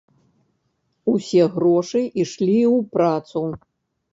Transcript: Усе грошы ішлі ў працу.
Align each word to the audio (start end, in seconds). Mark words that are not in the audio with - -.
Усе 1.13 1.43
грошы 1.57 2.01
ішлі 2.25 2.57
ў 2.75 2.91
працу. 2.99 3.45